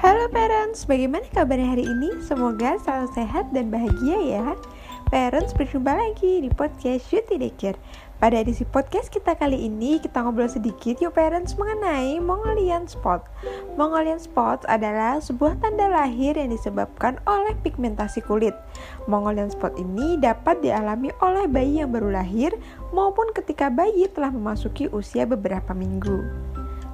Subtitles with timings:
[0.00, 2.08] Halo parents, bagaimana kabarnya hari ini?
[2.24, 4.56] Semoga selalu sehat dan bahagia ya.
[5.12, 7.76] Parents, berjumpa lagi di podcast Cutie Daycare.
[8.16, 13.20] Pada edisi podcast kita kali ini, kita ngobrol sedikit yuk parents mengenai Mongolian Spot.
[13.76, 18.56] Mongolian Spot adalah sebuah tanda lahir yang disebabkan oleh pigmentasi kulit.
[19.04, 22.56] Mongolian Spot ini dapat dialami oleh bayi yang baru lahir
[22.96, 26.24] maupun ketika bayi telah memasuki usia beberapa minggu.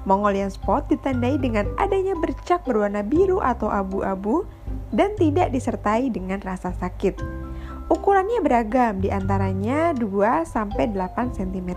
[0.07, 4.47] Mongolian spot ditandai dengan adanya bercak berwarna biru atau abu-abu
[4.95, 7.19] dan tidak disertai dengan rasa sakit.
[7.87, 11.71] Ukurannya beragam, di antaranya 2-8 cm.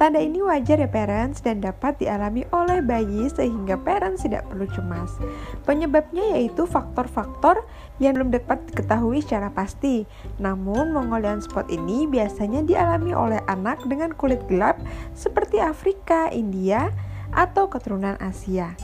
[0.00, 5.12] Tanda ini wajar ya parents dan dapat dialami oleh bayi sehingga parents tidak perlu cemas.
[5.68, 7.60] Penyebabnya yaitu faktor-faktor
[8.00, 10.08] yang belum dapat diketahui secara pasti.
[10.40, 14.80] Namun Mongolian spot ini biasanya dialami oleh anak dengan kulit gelap
[15.12, 16.88] seperti Afrika, India,
[17.32, 18.76] atau keturunan Asia.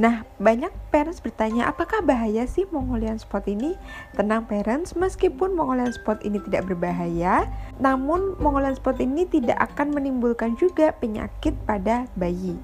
[0.00, 3.76] Nah, banyak parents bertanya, apakah bahaya sih Mongolian spot ini?
[4.16, 7.44] Tenang parents, meskipun Mongolian spot ini tidak berbahaya,
[7.76, 12.56] namun Mongolian spot ini tidak akan menimbulkan juga penyakit pada bayi.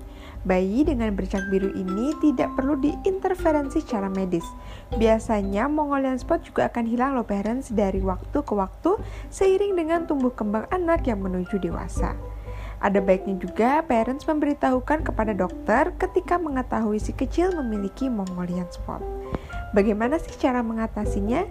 [0.49, 4.47] Bayi dengan bercak biru ini tidak perlu diinterferensi secara medis.
[4.97, 8.97] Biasanya Mongolian spot juga akan hilang loh parents dari waktu ke waktu
[9.29, 12.17] seiring dengan tumbuh kembang anak yang menuju dewasa.
[12.79, 19.03] Ada baiknya juga parents memberitahukan kepada dokter ketika mengetahui si kecil memiliki Mongolian spot.
[19.77, 21.45] Bagaimana sih cara mengatasinya?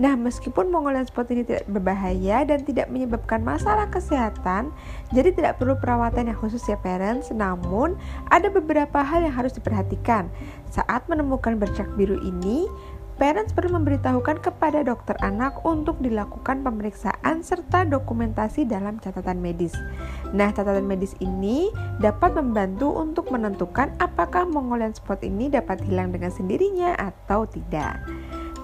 [0.00, 4.72] Nah, meskipun Mongolian spot ini tidak berbahaya dan tidak menyebabkan masalah kesehatan,
[5.12, 7.28] jadi tidak perlu perawatan yang khusus ya parents.
[7.28, 8.00] Namun,
[8.32, 10.32] ada beberapa hal yang harus diperhatikan.
[10.72, 12.64] Saat menemukan bercak biru ini,
[13.20, 19.76] parents perlu memberitahukan kepada dokter anak untuk dilakukan pemeriksaan serta dokumentasi dalam catatan medis.
[20.32, 21.68] Nah, catatan medis ini
[22.00, 28.00] dapat membantu untuk menentukan apakah Mongolian spot ini dapat hilang dengan sendirinya atau tidak.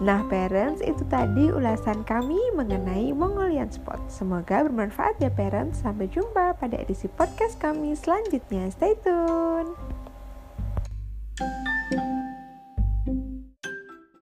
[0.00, 4.00] Nah, parents, itu tadi ulasan kami mengenai Mongolian spot.
[4.08, 5.84] Semoga bermanfaat ya, parents.
[5.84, 8.68] Sampai jumpa pada edisi podcast kami selanjutnya.
[8.72, 9.95] Stay tune.